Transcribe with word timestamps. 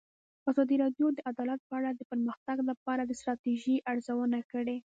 ازادي 0.49 0.75
راډیو 0.83 1.07
د 1.13 1.19
عدالت 1.31 1.59
په 1.67 1.73
اړه 1.79 1.89
د 1.93 2.01
پرمختګ 2.11 2.57
لپاره 2.69 3.01
د 3.05 3.11
ستراتیژۍ 3.19 3.77
ارزونه 3.91 4.39
کړې. 4.51 4.77